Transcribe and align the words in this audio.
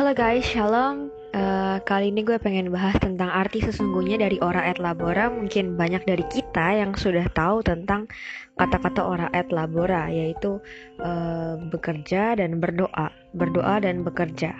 Halo 0.00 0.16
guys, 0.16 0.48
shalom. 0.48 1.12
Uh, 1.36 1.76
kali 1.84 2.08
ini 2.08 2.24
gue 2.24 2.40
pengen 2.40 2.72
bahas 2.72 2.96
tentang 3.04 3.28
arti 3.28 3.60
sesungguhnya 3.60 4.16
dari 4.16 4.40
ora 4.40 4.64
et 4.64 4.80
labora. 4.80 5.28
Mungkin 5.28 5.76
banyak 5.76 6.08
dari 6.08 6.24
kita 6.24 6.72
yang 6.72 6.96
sudah 6.96 7.28
tahu 7.36 7.60
tentang 7.60 8.08
kata-kata 8.56 9.04
ora 9.04 9.28
et 9.36 9.52
labora, 9.52 10.08
yaitu 10.08 10.56
uh, 11.04 11.60
bekerja 11.68 12.32
dan 12.32 12.64
berdoa, 12.64 13.12
berdoa 13.36 13.76
dan 13.84 14.00
bekerja. 14.00 14.56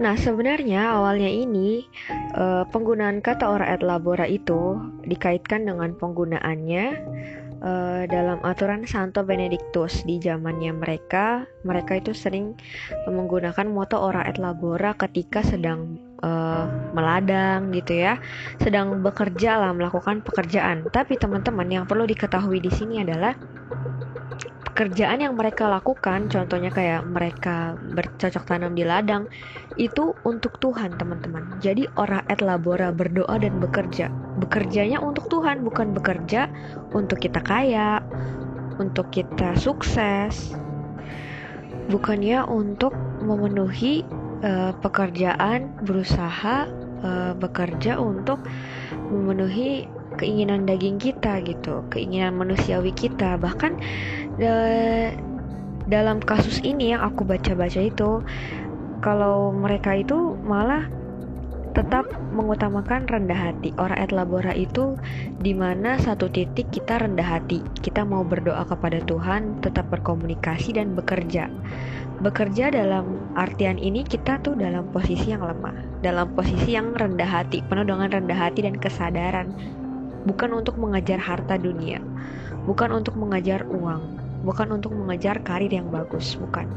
Nah, 0.00 0.16
sebenarnya 0.16 0.96
awalnya 0.96 1.28
ini 1.28 1.84
uh, 2.32 2.64
penggunaan 2.72 3.20
kata 3.20 3.44
ora 3.44 3.76
et 3.76 3.84
labora 3.84 4.24
itu 4.24 4.80
dikaitkan 5.04 5.68
dengan 5.68 5.92
penggunaannya 6.00 6.86
uh, 7.62 8.02
dalam 8.10 8.42
aturan 8.42 8.84
Santo 8.84 9.22
Benedictus 9.22 10.02
di 10.04 10.18
zamannya 10.18 10.74
mereka, 10.74 11.46
mereka 11.62 11.96
itu 12.02 12.12
sering 12.12 12.58
menggunakan 13.06 13.70
moto 13.70 13.96
ora 14.02 14.26
et 14.26 14.36
labora 14.36 14.92
ketika 14.98 15.40
sedang 15.40 15.96
uh, 16.26 16.66
meladang 16.92 17.70
gitu 17.72 18.02
ya, 18.02 18.18
sedang 18.60 19.00
bekerja 19.00 19.62
lah 19.62 19.70
melakukan 19.72 20.20
pekerjaan. 20.26 20.90
Tapi 20.90 21.16
teman-teman 21.16 21.70
yang 21.70 21.84
perlu 21.86 22.04
diketahui 22.04 22.58
di 22.58 22.70
sini 22.74 23.00
adalah 23.00 23.32
pekerjaan 24.82 25.22
yang 25.22 25.38
mereka 25.38 25.70
lakukan, 25.70 26.26
contohnya 26.26 26.66
kayak 26.74 27.06
mereka 27.06 27.78
bercocok 27.94 28.42
tanam 28.50 28.74
di 28.74 28.82
ladang, 28.82 29.30
itu 29.78 30.10
untuk 30.26 30.58
Tuhan, 30.58 30.98
teman-teman. 30.98 31.62
Jadi 31.62 31.86
ora 31.94 32.26
et 32.26 32.42
labora 32.42 32.90
berdoa 32.90 33.38
dan 33.38 33.62
bekerja. 33.62 34.10
Bekerjanya 34.42 34.98
untuk 34.98 35.30
Tuhan, 35.30 35.62
bukan 35.62 35.94
bekerja 35.94 36.50
untuk 36.98 37.22
kita 37.22 37.38
kaya, 37.46 38.02
untuk 38.82 39.06
kita 39.14 39.54
sukses. 39.54 40.50
Bukannya 41.86 42.42
untuk 42.50 42.90
memenuhi 43.22 44.02
uh, 44.42 44.74
pekerjaan, 44.82 45.72
berusaha 45.86 46.68
uh, 47.02 47.32
bekerja 47.38 47.96
untuk 47.96 48.42
memenuhi 49.10 49.88
keinginan 50.20 50.68
daging 50.68 51.00
kita 51.00 51.40
gitu, 51.46 51.80
keinginan 51.88 52.36
manusiawi 52.36 52.92
kita. 52.92 53.40
Bahkan 53.40 53.72
de, 54.36 54.52
dalam 55.88 56.20
kasus 56.22 56.60
ini 56.62 56.92
yang 56.92 57.02
aku 57.02 57.24
baca-baca 57.24 57.80
itu, 57.80 58.20
kalau 59.02 59.50
mereka 59.50 59.98
itu 59.98 60.38
malah 60.46 60.86
tetap 61.72 62.04
mengutamakan 62.36 63.08
rendah 63.08 63.36
hati. 63.50 63.72
Ora 63.80 63.96
et 63.96 64.12
labora 64.12 64.52
itu 64.52 64.96
di 65.40 65.56
mana 65.56 65.96
satu 65.96 66.28
titik 66.28 66.68
kita 66.72 67.00
rendah 67.00 67.24
hati. 67.24 67.64
Kita 67.80 68.04
mau 68.04 68.24
berdoa 68.24 68.64
kepada 68.68 69.00
Tuhan, 69.04 69.60
tetap 69.64 69.88
berkomunikasi 69.88 70.76
dan 70.76 70.92
bekerja. 70.92 71.48
Bekerja 72.22 72.70
dalam 72.70 73.18
artian 73.34 73.80
ini 73.80 74.06
kita 74.06 74.38
tuh 74.44 74.54
dalam 74.54 74.86
posisi 74.94 75.34
yang 75.34 75.42
lemah, 75.42 75.74
dalam 76.04 76.30
posisi 76.36 76.76
yang 76.76 76.94
rendah 76.94 77.26
hati, 77.26 77.64
penuh 77.66 77.88
dengan 77.88 78.12
rendah 78.12 78.38
hati 78.38 78.62
dan 78.62 78.78
kesadaran 78.78 79.50
bukan 80.22 80.54
untuk 80.54 80.78
mengejar 80.78 81.18
harta 81.18 81.58
dunia, 81.58 81.98
bukan 82.66 83.02
untuk 83.02 83.18
mengejar 83.18 83.66
uang, 83.66 84.18
bukan 84.46 84.78
untuk 84.78 84.94
mengejar 84.94 85.42
karir 85.42 85.70
yang 85.70 85.90
bagus, 85.90 86.38
bukan. 86.38 86.70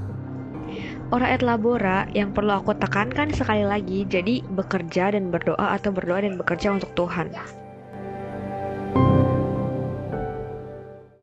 Ora 1.14 1.30
et 1.30 1.46
labora 1.46 2.10
yang 2.18 2.34
perlu 2.34 2.58
aku 2.58 2.74
tekankan 2.74 3.30
sekali 3.30 3.62
lagi, 3.62 4.10
jadi 4.10 4.42
bekerja 4.42 5.14
dan 5.14 5.30
berdoa 5.30 5.78
atau 5.78 5.94
berdoa 5.94 6.26
dan 6.26 6.34
bekerja 6.34 6.74
untuk 6.74 6.90
Tuhan. 6.98 7.30